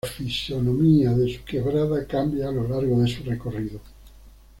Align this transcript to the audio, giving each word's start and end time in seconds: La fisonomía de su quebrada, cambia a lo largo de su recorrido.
La 0.03 0.09
fisonomía 0.09 1.11
de 1.11 1.31
su 1.31 1.43
quebrada, 1.45 2.07
cambia 2.07 2.49
a 2.49 2.51
lo 2.51 2.67
largo 2.67 2.99
de 3.03 3.07
su 3.07 3.21
recorrido. 3.23 3.79